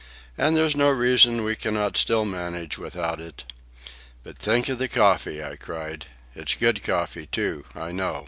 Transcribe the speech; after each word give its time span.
"And 0.35 0.57
there's 0.57 0.75
no 0.75 0.89
reason 0.89 1.37
why 1.43 1.43
we 1.43 1.55
cannot 1.55 1.95
still 1.95 2.25
manage 2.25 2.75
without 2.75 3.21
it." 3.21 3.43
"But 4.23 4.39
think 4.39 4.67
of 4.67 4.79
the 4.79 4.87
coffee!" 4.87 5.43
I 5.43 5.57
cried. 5.57 6.07
"It's 6.33 6.55
good 6.55 6.83
coffee, 6.83 7.27
too, 7.27 7.65
I 7.75 7.91
know. 7.91 8.19